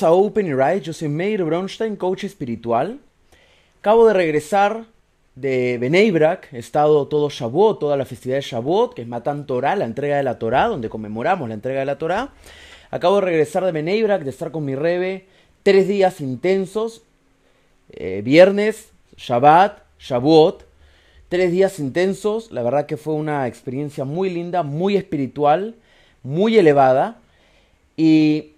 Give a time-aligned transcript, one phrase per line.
[0.00, 2.98] A Open Your Eyes, yo soy Meir Bronstein, coach espiritual.
[3.80, 4.86] Acabo de regresar
[5.34, 9.76] de Beneibrak, he estado todo Shavuot, toda la festividad de Shavuot, que es Matan Torah,
[9.76, 12.30] la entrega de la Torah, donde conmemoramos la entrega de la Torah.
[12.90, 15.26] Acabo de regresar de Beneibrak, de estar con mi Rebe,
[15.62, 17.02] tres días intensos,
[17.90, 20.64] eh, viernes, Shabbat, Shavuot,
[21.28, 25.74] tres días intensos, la verdad que fue una experiencia muy linda, muy espiritual,
[26.22, 27.18] muy elevada,
[27.94, 28.51] y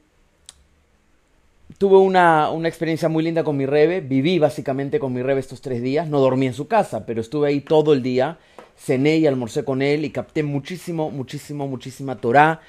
[1.84, 4.00] tuve una, experiencia muy linda con mi Rebe.
[4.00, 6.08] Viví básicamente con mi Rebe estos tres días.
[6.08, 8.38] No dormí en su casa, pero estuve ahí todo el día.
[8.74, 12.62] Cené y almorcé con él y capté muchísimo, muchísimo, muchísima Torah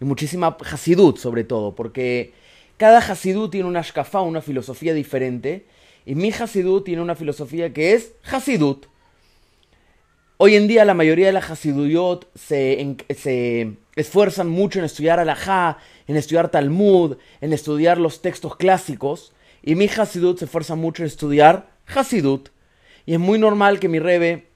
[0.00, 2.32] y muchísima Hasidut sobre todo, porque
[2.78, 5.66] cada Hasidut tiene una shkafa, una filosofía diferente.
[6.06, 8.86] Y mi Hasidut tiene una filosofía que es Hasidut.
[10.46, 15.78] Hoy en día la mayoría de las Hasiduyot se, se esfuerzan mucho en estudiar alajá,
[16.06, 21.06] en estudiar Talmud, en estudiar los textos clásicos, y mi Hasidut se esfuerza mucho en
[21.06, 22.50] estudiar Hasidut.
[23.06, 24.48] Y es muy normal que mi Rebe,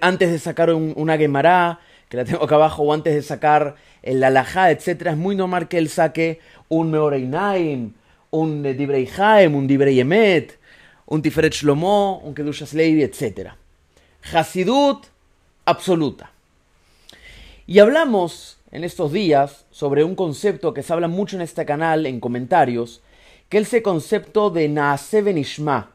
[0.00, 4.22] antes de sacar una Gemara, que la tengo acá abajo, o antes de sacar el
[4.22, 7.92] alajá, etc., es muy normal que él saque un Meoreinaim,
[8.30, 10.60] un Dibrei Haim, un Dibrei Emet,
[11.06, 13.50] un Tiferet Shlomo, un Kedushas Levi, etc.
[14.32, 15.06] Hasidut
[15.64, 16.30] absoluta.
[17.66, 22.06] Y hablamos en estos días sobre un concepto que se habla mucho en este canal,
[22.06, 23.02] en comentarios,
[23.48, 25.92] que es el concepto de Naase Benishma,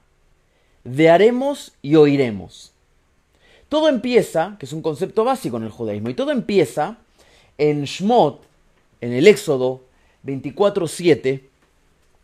[0.84, 2.72] de haremos y oiremos.
[3.70, 6.98] Todo empieza, que es un concepto básico en el judaísmo, y todo empieza
[7.58, 8.44] en Shmot,
[9.02, 9.82] en el Éxodo
[10.26, 11.41] 24.7,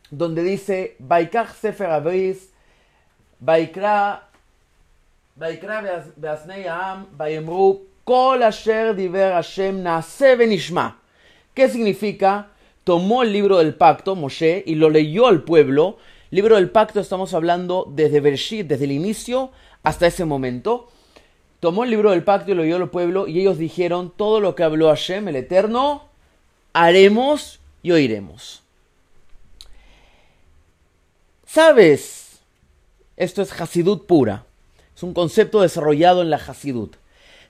[0.10, 2.50] donde dice, Baikach Sefer Abris,
[3.40, 4.27] Baikra,
[7.16, 7.86] Bayemru,
[11.54, 12.48] ¿Qué significa?
[12.84, 15.98] Tomó el libro del pacto, Moshe, y lo leyó al pueblo.
[16.32, 19.52] Libro del pacto estamos hablando desde Bereshit, desde el inicio
[19.84, 20.88] hasta ese momento.
[21.60, 24.56] Tomó el libro del pacto y lo leyó al pueblo y ellos dijeron todo lo
[24.56, 26.06] que habló Hashem, el Eterno,
[26.74, 28.64] haremos y oiremos.
[31.46, 32.40] ¿Sabes?
[33.16, 34.47] Esto es Hasidut pura.
[34.98, 36.96] Es un concepto desarrollado en la Hasidut.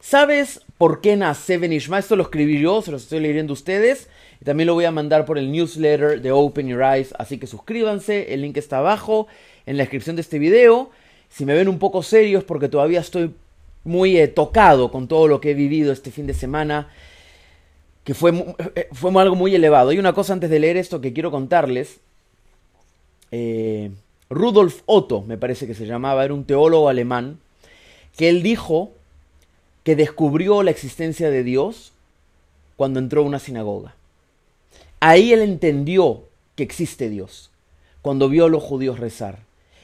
[0.01, 1.97] ¿Sabes por qué nace Benishma?
[1.97, 4.09] Esto lo escribí yo, se los estoy leyendo a ustedes.
[4.41, 7.13] Y también lo voy a mandar por el newsletter de Open Your Eyes.
[7.17, 9.27] Así que suscríbanse, el link está abajo
[9.65, 10.91] en la descripción de este video.
[11.29, 13.33] Si me ven un poco serios porque todavía estoy
[13.85, 16.89] muy eh, tocado con todo lo que he vivido este fin de semana,
[18.03, 18.33] que fue,
[18.75, 19.93] eh, fue algo muy elevado.
[19.93, 22.01] Y una cosa antes de leer esto que quiero contarles.
[23.31, 23.91] Eh,
[24.29, 27.39] Rudolf Otto, me parece que se llamaba, era un teólogo alemán,
[28.17, 28.91] que él dijo
[29.83, 31.93] que descubrió la existencia de Dios
[32.75, 33.95] cuando entró a una sinagoga.
[34.99, 36.23] Ahí él entendió
[36.55, 37.51] que existe Dios,
[38.01, 39.39] cuando vio a los judíos rezar.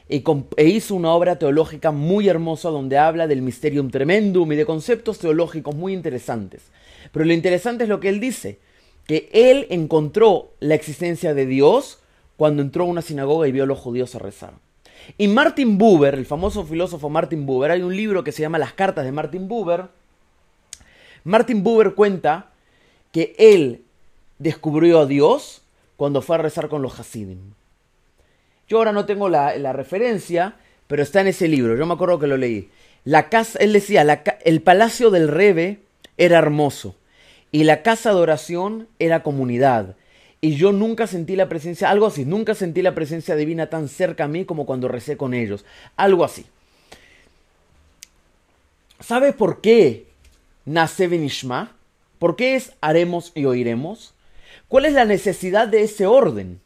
[0.09, 0.21] E,
[0.65, 5.75] hizo una obra teológica muy hermosa donde habla del Mysterium Tremendum y de conceptos teológicos
[5.75, 6.63] muy interesantes.
[7.11, 8.59] Pero lo interesante es lo que él dice,
[9.07, 11.99] que él encontró la existencia de Dios
[12.43, 14.55] cuando entró a una sinagoga y vio a los judíos a rezar.
[15.17, 18.73] Y Martin Buber, el famoso filósofo Martin Buber, hay un libro que se llama Las
[18.73, 19.85] cartas de Martin Buber.
[21.23, 22.49] Martin Buber cuenta
[23.13, 23.83] que él
[24.39, 25.61] descubrió a Dios
[25.95, 27.53] cuando fue a rezar con los Hasidim.
[28.67, 30.55] Yo ahora no tengo la, referencia,
[30.87, 32.69] pero está en ese libro, yo me acuerdo que lo leí.
[33.05, 35.79] La casa, él decía, el palacio del Rebe
[36.17, 36.97] era hermoso
[37.53, 39.95] y la casa de oración era comunidad
[40.43, 44.25] y yo nunca sentí la presencia, algo así, nunca sentí la presencia divina tan cerca
[44.25, 45.63] a mí como cuando recé con ellos,
[45.95, 46.45] algo así.
[48.99, 50.05] ¿Sabes por qué
[50.65, 51.77] nace Benishma?
[52.19, 54.15] ¿Por qué es haremos y oiremos?
[54.67, 56.59] ¿Cuál es la necesidad de ese orden?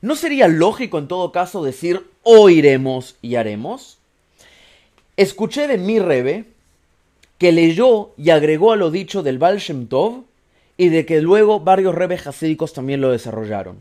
[0.00, 3.98] ¿No sería lógico en todo caso decir oiremos y haremos?
[5.16, 6.46] Escuché de mi Rebe
[7.38, 10.24] que leyó y agregó a lo dicho del Baal Shem Tov
[10.76, 13.78] y de que luego varios rebes hasídicos también lo desarrollaron.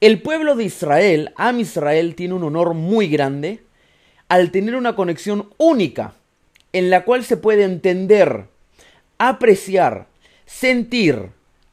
[0.00, 3.62] El pueblo de Israel, Am Israel, tiene un honor muy grande
[4.28, 6.14] al tener una conexión única
[6.72, 8.44] en la cual se puede entender,
[9.18, 10.06] apreciar,
[10.44, 11.30] sentir,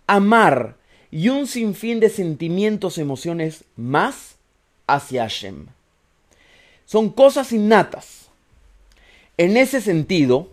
[0.07, 0.77] amar
[1.11, 4.35] y un sinfín de sentimientos, emociones más
[4.87, 5.67] hacia Hashem.
[6.85, 8.29] Son cosas innatas.
[9.37, 10.49] En ese sentido,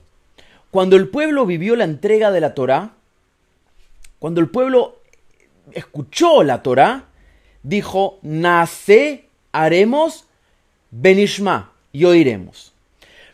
[0.70, 2.94] cuando el pueblo vivió la entrega de la Torá,
[4.20, 5.00] cuando el pueblo
[5.72, 7.06] escuchó la Torah,
[7.64, 10.26] dijo, nace, haremos,
[10.92, 12.72] benishma, y oiremos.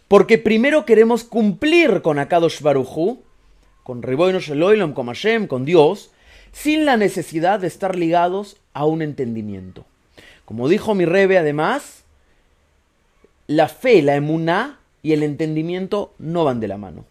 [0.09, 3.21] Porque primero queremos cumplir con Akadosh Baruchu,
[3.83, 5.13] con Riboino Sheloilom, con
[5.49, 6.11] con Dios,
[6.53, 9.85] sin la necesidad de estar ligados a un entendimiento.
[10.45, 12.05] Como dijo mi Rebe, además,
[13.49, 17.05] la fe, la emuná y el entendimiento no van de la mano.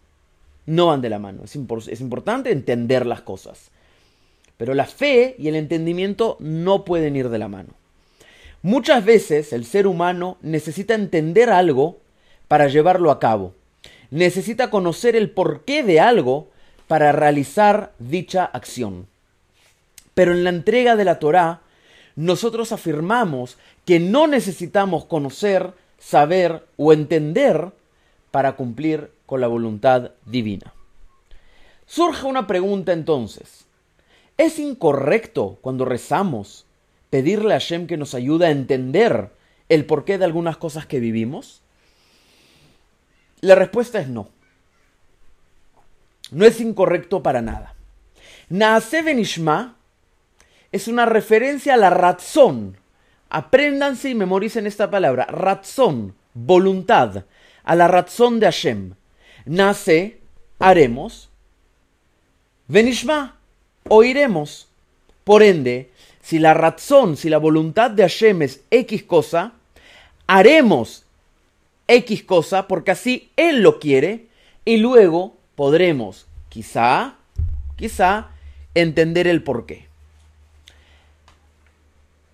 [0.65, 1.43] No van de la mano.
[1.43, 1.55] Es,
[1.87, 3.71] es importante entender las cosas.
[4.57, 7.69] Pero la fe y el entendimiento no pueden ir de la mano.
[8.61, 11.99] Muchas veces el ser humano necesita entender algo
[12.47, 13.53] para llevarlo a cabo.
[14.11, 16.49] Necesita conocer el porqué de algo
[16.87, 19.07] para realizar dicha acción.
[20.13, 21.61] Pero en la entrega de la Torá,
[22.15, 27.71] nosotros afirmamos que no necesitamos conocer, saber o entender
[28.31, 30.73] para cumplir con la voluntad divina.
[31.85, 33.65] Surge una pregunta entonces.
[34.37, 36.65] ¿Es incorrecto cuando rezamos
[37.09, 39.31] pedirle a Hashem que nos ayude a entender
[39.69, 41.61] el porqué de algunas cosas que vivimos?
[43.41, 44.29] La respuesta es no.
[46.31, 47.75] No es incorrecto para nada.
[48.49, 49.75] Naase Benishma
[50.71, 52.77] es una referencia a la razón.
[53.29, 55.25] Apréndanse y memoricen esta palabra.
[55.25, 57.25] Razón, voluntad,
[57.63, 58.95] a la razón de Hashem.
[59.45, 60.19] Nace,
[60.59, 61.29] haremos.
[62.67, 63.37] Benishma,
[63.87, 64.67] oiremos.
[65.23, 69.53] Por ende, si la razón, si la voluntad de Hashem es X cosa,
[70.27, 71.05] haremos
[71.87, 74.27] X cosa porque así Él lo quiere
[74.65, 77.15] y luego podremos, quizá,
[77.75, 78.29] quizá,
[78.73, 79.87] entender el porqué.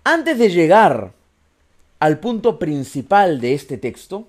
[0.04, 1.12] Antes de llegar
[2.00, 4.26] al punto principal de este texto,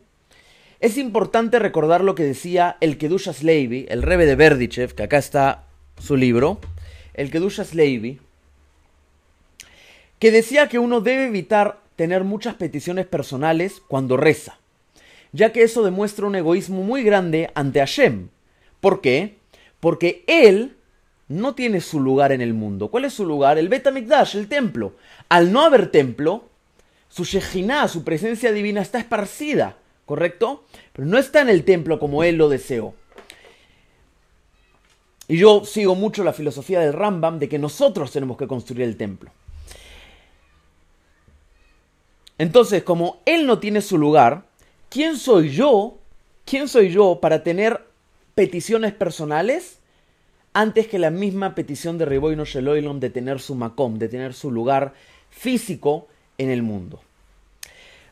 [0.84, 5.18] es importante recordar lo que decía el Kedushas Levi, el rebe de Berdichev, que acá
[5.18, 5.64] está
[5.98, 6.60] su libro,
[7.14, 8.20] el Kedushas Levi,
[10.20, 14.60] que decía que uno debe evitar tener muchas peticiones personales cuando reza,
[15.32, 18.28] ya que eso demuestra un egoísmo muy grande ante Hashem,
[18.82, 19.38] ¿Por qué?
[19.80, 20.76] Porque él
[21.30, 22.90] no tiene su lugar en el mundo.
[22.90, 23.58] ¿Cuál es su lugar?
[23.58, 24.96] El Bet el templo.
[25.30, 26.50] Al no haber templo,
[27.08, 30.64] su Shejinah, su presencia divina, está esparcida, ¿correcto?
[30.94, 32.94] Pero no está en el templo como él lo deseó.
[35.28, 38.98] Y yo sigo mucho la filosofía del Rambam de que nosotros tenemos que construir el
[38.98, 39.32] templo.
[42.38, 44.44] Entonces, como él no tiene su lugar,
[44.90, 45.98] ¿quién soy yo?
[46.46, 47.86] ¿Quién soy yo para tener
[48.36, 49.80] peticiones personales
[50.54, 54.52] antes que la misma petición de Riboino Sheloilom de tener su makom, de tener su
[54.52, 54.94] lugar
[55.30, 56.08] físico
[56.38, 57.02] en el mundo.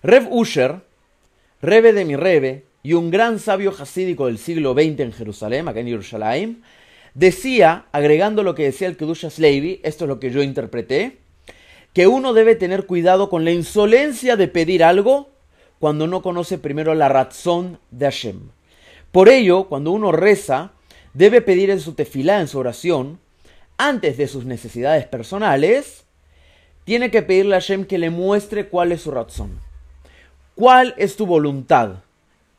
[0.04, 0.82] Rev Usher,
[1.62, 5.80] Rebe de mi Rebe y un gran sabio hasídico del siglo XX en Jerusalén, acá
[5.80, 6.64] en Jerusalén,
[7.14, 11.20] decía, agregando lo que decía el Kedushas Levi, esto es lo que yo interpreté,
[11.94, 15.30] que uno debe tener cuidado con la insolencia de pedir algo
[15.78, 18.40] cuando no conoce primero la razón de Hashem.
[19.12, 20.72] Por ello, cuando uno reza,
[21.14, 23.20] debe pedir en su tefilá, en su oración,
[23.78, 26.06] antes de sus necesidades personales,
[26.86, 29.71] tiene que pedirle a Hashem que le muestre cuál es su razón.
[30.56, 31.96] ¿Cuál es tu voluntad?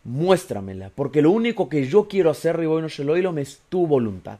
[0.05, 4.39] Muéstramela, porque lo único que yo quiero hacer, Riboino Sheloilom, es tu voluntad.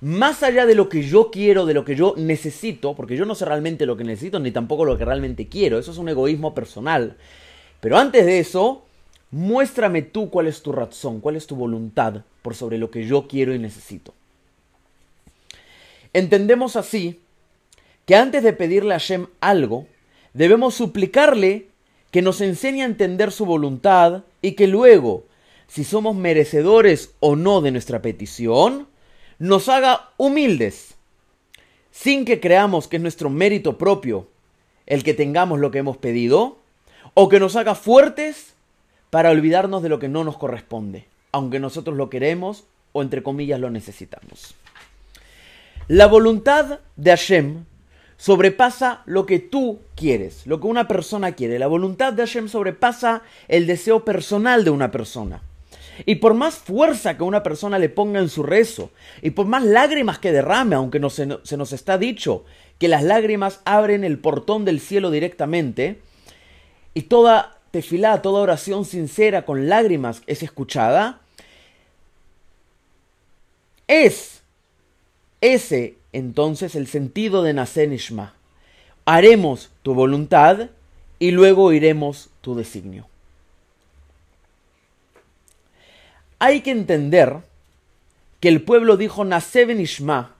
[0.00, 3.34] Más allá de lo que yo quiero, de lo que yo necesito, porque yo no
[3.34, 6.54] sé realmente lo que necesito, ni tampoco lo que realmente quiero, eso es un egoísmo
[6.54, 7.16] personal.
[7.80, 8.84] Pero antes de eso,
[9.32, 13.26] Muéstrame tú cuál es tu razón, cuál es tu voluntad por sobre lo que yo
[13.26, 14.12] quiero y necesito.
[16.12, 17.18] Entendemos así
[18.04, 19.86] que antes de pedirle a Hashem algo,
[20.34, 21.68] debemos suplicarle
[22.12, 25.24] que nos enseñe a entender su voluntad y que luego,
[25.66, 28.86] si somos merecedores o no de nuestra petición,
[29.38, 30.94] nos haga humildes,
[31.90, 34.28] sin que creamos que es nuestro mérito propio
[34.86, 36.58] el que tengamos lo que hemos pedido,
[37.14, 38.54] o que nos haga fuertes
[39.10, 43.58] para olvidarnos de lo que no nos corresponde, aunque nosotros lo queremos o entre comillas
[43.58, 44.54] lo necesitamos.
[45.88, 47.64] La voluntad de Hashem
[48.22, 51.58] sobrepasa lo que tú quieres, lo que una persona quiere.
[51.58, 55.42] La voluntad de Hashem sobrepasa el deseo personal de una persona.
[56.06, 59.64] Y por más fuerza que una persona le ponga en su rezo, y por más
[59.64, 62.44] lágrimas que derrame, aunque se nos está dicho
[62.78, 66.00] que las lágrimas abren el portón del cielo directamente,
[66.94, 71.22] y toda tefilá, toda oración sincera con lágrimas es escuchada,
[73.88, 74.42] es
[75.40, 77.90] ese entonces el sentido de nacer.
[79.04, 80.70] Haremos tu voluntad
[81.18, 83.06] y luego oiremos tu designio.
[86.38, 87.36] Hay que entender
[88.40, 90.34] que el pueblo dijo Nace Nishma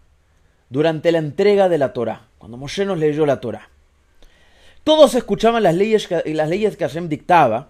[0.69, 3.69] durante la entrega de la Torah, cuando Moshe nos leyó la Torah.
[4.83, 7.69] Todos escuchaban las leyes, las leyes que Hashem dictaba,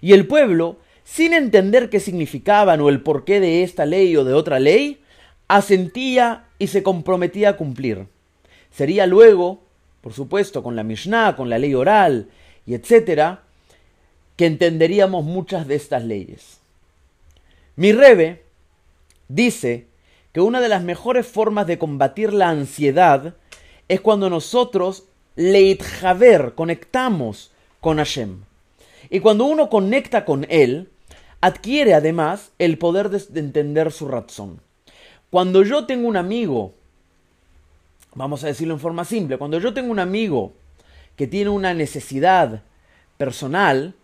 [0.00, 4.32] y el pueblo, sin entender qué significaban o el porqué de esta ley o de
[4.32, 5.02] otra ley,
[5.46, 8.06] asentía y se comprometía a cumplir.
[8.70, 9.60] Sería luego,
[10.00, 12.28] por supuesto, con la Mishnah, con la ley oral
[12.66, 13.42] y etcétera,
[14.36, 16.58] que entenderíamos muchas de estas leyes.
[17.76, 18.42] Mi Rebe
[19.28, 19.86] dice
[20.32, 23.34] que una de las mejores formas de combatir la ansiedad
[23.88, 25.04] es cuando nosotros
[25.36, 28.42] leitjaver, conectamos con Hashem.
[29.10, 30.90] Y cuando uno conecta con Él,
[31.40, 34.60] adquiere además el poder de, entender su razón.
[35.30, 36.74] Cuando yo tengo un amigo,
[38.14, 40.52] vamos a decirlo en forma simple, cuando yo tengo un amigo
[41.16, 42.62] que tiene una necesidad
[43.16, 43.94] personal,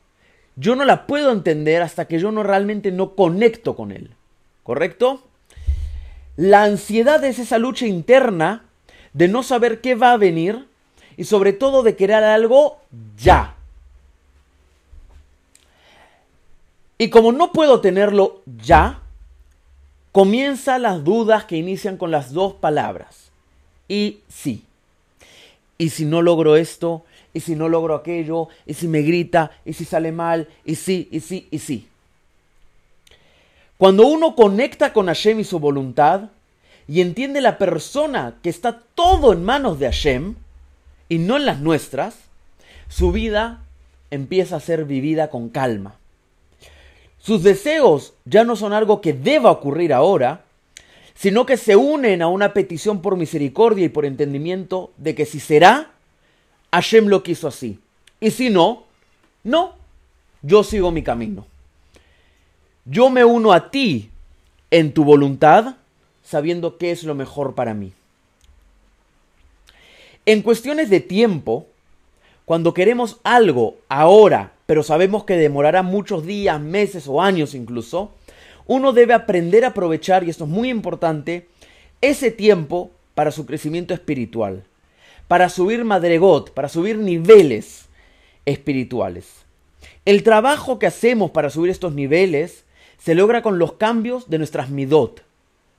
[0.57, 4.11] yo no la puedo entender hasta que yo no realmente no conecto con él.
[4.62, 5.23] ¿Correcto?
[6.37, 8.64] La ansiedad es esa lucha interna
[9.12, 10.67] de no saber qué va a venir
[11.17, 12.81] y sobre todo de querer algo
[13.17, 13.57] ya.
[16.99, 19.01] Y como no puedo tenerlo ya,
[20.12, 23.31] comienzan las dudas que inician con las dos palabras.
[23.88, 24.64] Y sí.
[25.78, 27.04] Y si no logro esto,
[27.35, 31.09] y si no logro aquello, y si me grita, y si sale mal, y sí,
[31.11, 31.88] y sí, y sí.
[33.78, 36.28] Cuando uno conecta con Hashem y su voluntad,
[36.87, 40.35] y entiende la persona que está todo en manos de Hashem,
[41.09, 42.16] y no en las nuestras,
[42.88, 43.64] su vida
[44.11, 45.97] empieza a ser vivida con calma.
[47.23, 50.43] Sus deseos ya no son algo que deba ocurrir ahora,
[51.14, 55.38] sino que se unen a una petición por misericordia y por entendimiento de que si
[55.38, 55.93] será,
[56.73, 57.79] Hashem lo quiso así.
[58.19, 58.83] Y si no,
[59.45, 59.75] no,
[60.43, 61.47] yo sigo mi camino.
[62.87, 64.11] Yo me uno a ti
[64.73, 65.76] en tu voluntad,
[66.25, 67.93] sabiendo qué es lo mejor para mí.
[70.26, 71.69] En cuestiones de tiempo,
[72.45, 78.12] cuando queremos algo ahora, pero sabemos que demorará muchos días, meses o años incluso,
[78.64, 81.47] uno debe aprender a aprovechar, y esto es muy importante,
[82.00, 84.64] ese tiempo para su crecimiento espiritual
[85.29, 87.85] para subir madregot, para subir niveles
[88.47, 89.45] espirituales.
[90.07, 92.64] El trabajo que hacemos para subir estos niveles
[92.97, 95.23] se logra con los cambios de nuestras midot,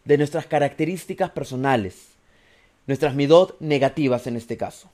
[0.05, 2.09] de nuestras características personales,
[2.85, 4.87] nuestras midot negativas en este caso.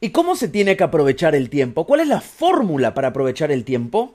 [0.00, 1.86] ¿Y cómo se tiene que aprovechar el tiempo?
[1.86, 4.14] ¿Cuál es la fórmula para aprovechar el tiempo?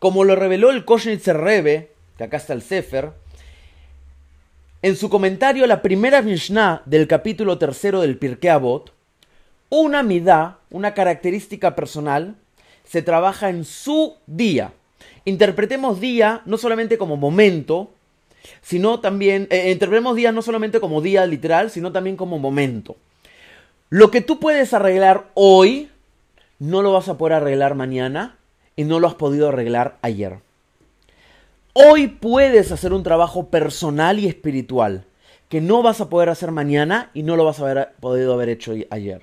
[0.00, 3.12] Como lo reveló el Koshnitzer Rebbe, que acá está el Sefer,
[4.82, 8.92] en su comentario a la primera Mishnah del capítulo tercero del Pirkei Avot,
[9.70, 12.34] una midá, una característica personal,
[12.84, 14.72] se trabaja en su día.
[15.24, 17.90] Interpretemos día no solamente como momento,
[18.62, 22.96] sino también, eh, interpretemos día no solamente como día literal, sino también como momento.
[23.94, 25.88] Lo que tú puedes arreglar hoy,
[26.58, 28.36] no lo vas a poder arreglar mañana
[28.74, 30.40] y no lo has podido arreglar ayer.
[31.74, 35.04] Hoy puedes hacer un trabajo personal y espiritual
[35.48, 38.48] que no vas a poder hacer mañana y no lo vas a haber podido haber
[38.48, 39.20] hecho ayer.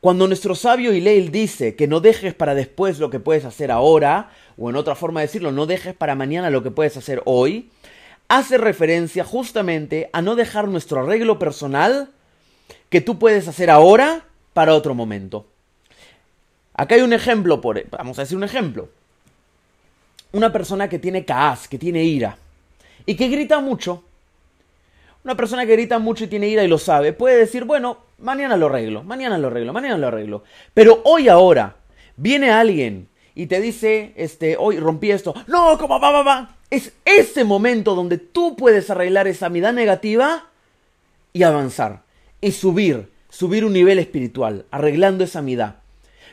[0.00, 4.30] Cuando nuestro sabio Ileil dice que no dejes para después lo que puedes hacer ahora,
[4.56, 7.72] o en otra forma de decirlo, no dejes para mañana lo que puedes hacer hoy,
[8.28, 12.12] hace referencia justamente a no dejar nuestro arreglo personal
[12.88, 15.46] que tú puedes hacer ahora para otro momento.
[16.74, 18.88] Acá hay un ejemplo, por, vamos a decir un ejemplo
[20.32, 22.36] una persona que tiene caas, que tiene ira
[23.06, 24.04] y que grita mucho.
[25.24, 28.56] Una persona que grita mucho y tiene ira y lo sabe, puede decir, bueno, mañana
[28.56, 30.44] lo arreglo, mañana lo arreglo, mañana lo arreglo.
[30.74, 31.76] Pero hoy ahora
[32.16, 35.34] viene alguien y te dice, este, hoy rompí esto.
[35.46, 36.56] No, como va, va, va.
[36.70, 40.46] Es ese momento donde tú puedes arreglar esa mirada negativa
[41.32, 42.02] y avanzar
[42.40, 45.82] y subir, subir un nivel espiritual, arreglando esa midá.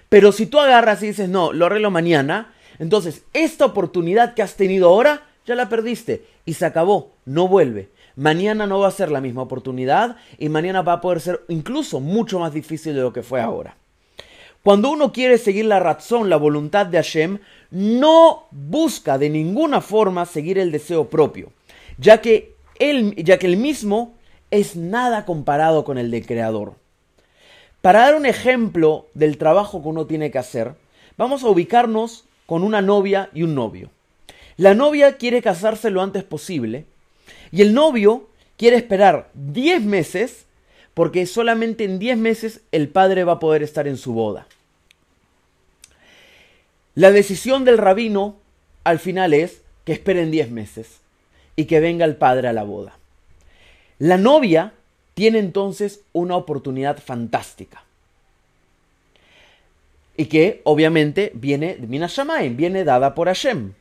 [0.10, 4.56] Pero si tú agarras y dices, no, lo arreglo mañana, entonces, esta oportunidad que has
[4.56, 7.90] tenido ahora, ya la perdiste y se acabó, no vuelve.
[8.16, 12.00] Mañana no va a ser la misma oportunidad y mañana va a poder ser incluso
[12.00, 13.78] mucho más difícil de lo que fue ahora.
[14.64, 17.40] Cuando uno quiere seguir la razón, la voluntad de Hashem,
[17.72, 21.52] no busca de ninguna forma seguir el deseo propio,
[21.98, 24.15] ya que él, ya que el mismo
[24.56, 26.76] es nada comparado con el del Creador.
[27.82, 30.74] Para dar un ejemplo del trabajo que uno tiene que hacer,
[31.18, 33.90] vamos a ubicarnos con una novia y un novio.
[34.58, 36.86] La novia quiere casarse lo antes posible
[37.52, 40.46] y el novio quiere esperar 10 meses
[40.94, 44.48] porque solamente en 10 meses el padre va a poder estar en su boda.
[46.94, 48.38] La decisión del rabino
[48.86, 51.02] al final es que esperen 10 meses
[51.58, 52.98] y que venga el padre a la boda.
[54.00, 54.74] La novia
[55.14, 57.84] tiene entonces una oportunidad fantástica
[60.18, 62.20] y que obviamente viene de Minas
[62.52, 63.74] viene dada por Hashem.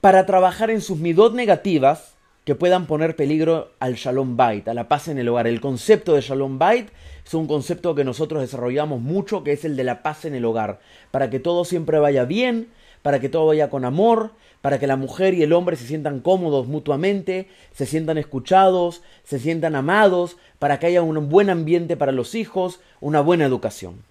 [0.00, 2.14] Para trabajar en sus midot negativas
[2.44, 5.48] que puedan poner peligro al Shalom Bait, a la paz en el hogar.
[5.48, 6.90] El concepto de Shalom Bait
[7.24, 10.44] es un concepto que nosotros desarrollamos mucho, que es el de la paz en el
[10.44, 10.78] hogar,
[11.10, 12.68] para que todo siempre vaya bien,
[13.02, 14.30] para que todo vaya con amor,
[14.66, 19.38] para que la mujer y el hombre se sientan cómodos mutuamente, se sientan escuchados, se
[19.38, 24.02] sientan amados, para que haya un buen ambiente para los hijos, una buena educación.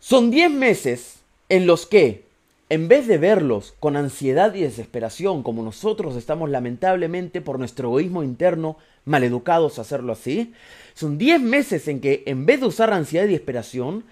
[0.00, 2.26] Son 10 meses en los que,
[2.68, 8.22] en vez de verlos con ansiedad y desesperación, como nosotros estamos lamentablemente por nuestro egoísmo
[8.22, 8.76] interno
[9.06, 10.52] maleducados a hacerlo así,
[10.92, 14.04] son 10 meses en que, en vez de usar ansiedad y desesperación,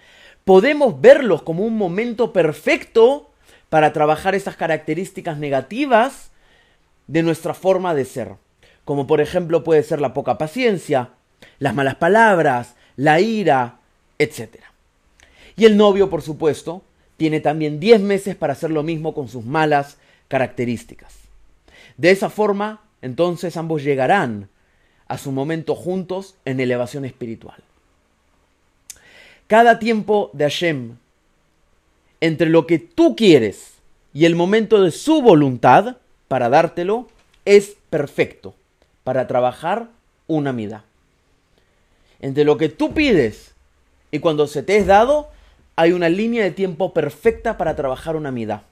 [0.45, 3.28] podemos verlos como un momento perfecto
[3.69, 6.31] para trabajar esas características negativas
[7.07, 8.35] de nuestra forma de ser.
[8.85, 11.09] Como por ejemplo puede ser la poca paciencia,
[11.59, 13.79] las malas palabras, la ira,
[14.17, 14.57] etc.
[15.55, 16.83] Y el novio, por supuesto,
[17.17, 19.97] tiene también 10 meses para hacer lo mismo con sus malas
[20.27, 21.13] características.
[21.97, 24.49] De esa forma, entonces ambos llegarán
[25.07, 27.61] a su momento juntos en elevación espiritual.
[29.47, 30.97] Cada tiempo de Hashem,
[32.21, 33.73] entre lo que tú quieres
[34.13, 35.97] y el momento de su voluntad
[36.27, 37.07] para dártelo,
[37.45, 38.55] es perfecto
[39.03, 39.89] para trabajar
[40.27, 40.83] una mida.
[42.19, 43.53] Entre lo que tú pides
[44.11, 45.29] y cuando se te es dado,
[45.75, 48.63] hay una línea de tiempo perfecta para trabajar una mida.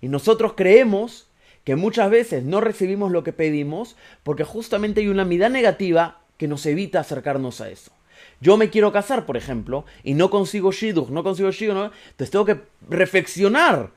[0.00, 1.26] Y nosotros creemos
[1.64, 6.48] que muchas veces no recibimos lo que pedimos porque justamente hay una mida negativa que
[6.48, 7.90] nos evita acercarnos a eso.
[8.40, 11.84] Yo me quiero casar, por ejemplo, y no consigo shidduch, no consigo shidduch, ¿no?
[11.84, 13.90] entonces tengo que reflexionar.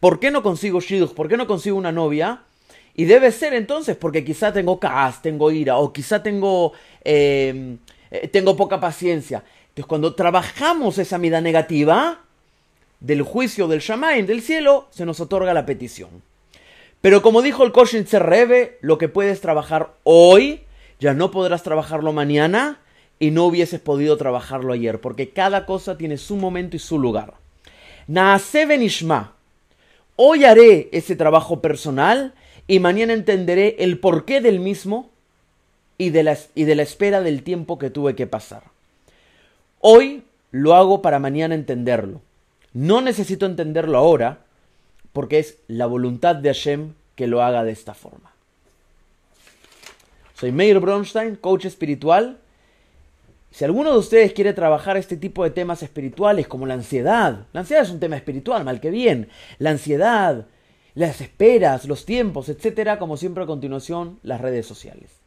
[0.00, 1.12] ¿Por qué no consigo shidduch?
[1.12, 2.42] ¿Por qué no consigo una novia?
[2.94, 6.72] Y debe ser entonces porque quizá tengo cas, tengo ira, o quizá tengo,
[7.04, 7.78] em,
[8.10, 9.44] eh, tengo poca paciencia.
[9.68, 12.20] Entonces cuando trabajamos esa mida negativa
[13.00, 16.22] del juicio del Shamaim, del cielo, se nos otorga la petición.
[17.00, 20.62] Pero como dijo el Koshin Rebe, lo que puedes trabajar hoy,
[21.00, 22.81] ya no podrás trabajarlo mañana,
[23.18, 27.34] y no hubieses podido trabajarlo ayer, porque cada cosa tiene su momento y su lugar.
[28.06, 29.34] Naase benishma.
[30.16, 32.34] Hoy haré ese trabajo personal
[32.66, 35.10] y mañana entenderé el porqué del mismo
[35.98, 38.64] y de, la, y de la espera del tiempo que tuve que pasar.
[39.80, 42.20] Hoy lo hago para mañana entenderlo.
[42.72, 44.40] No necesito entenderlo ahora
[45.12, 48.32] porque es la voluntad de Hashem que lo haga de esta forma.
[50.34, 52.38] Soy Meir Bronstein, coach espiritual
[53.52, 57.60] si alguno de ustedes quiere trabajar este tipo de temas espirituales como la ansiedad, la
[57.60, 60.46] ansiedad es un tema espiritual, mal que bien, la ansiedad,
[60.94, 65.21] las esperas, los tiempos, etcétera, como siempre a continuación, las redes sociales.